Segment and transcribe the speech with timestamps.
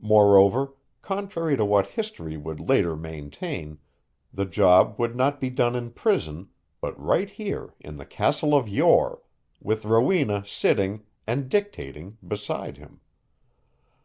[0.00, 3.78] Moreover, contrary to what history would later maintain,
[4.32, 6.48] the job would not be done in prison,
[6.80, 9.22] but right here in the "castle of Yore"
[9.62, 13.00] with Rowena sitting and dictating beside him.